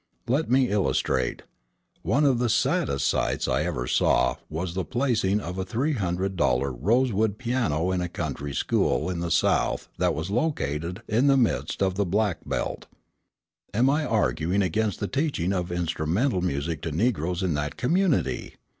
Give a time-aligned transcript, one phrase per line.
[0.27, 1.43] Let me illustrate.
[2.01, 6.35] One of the saddest sights I ever saw was the placing of a three hundred
[6.35, 11.37] dollar rosewood piano in a country school in the South that was located in the
[11.37, 12.87] midst of the "Black Belt."
[13.75, 18.55] Am I arguing against the teaching of instrumental music to the Negroes in that community?